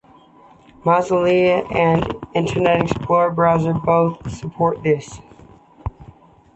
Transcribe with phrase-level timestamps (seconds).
[0.83, 5.19] Mozilla and Internet Explorer browsers both support this.